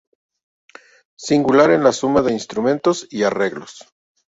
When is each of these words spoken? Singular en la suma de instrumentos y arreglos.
Singular 1.25 1.69
en 1.73 1.83
la 1.83 1.91
suma 1.91 2.23
de 2.23 2.33
instrumentos 2.33 3.05
y 3.11 3.21
arreglos. 3.21 3.85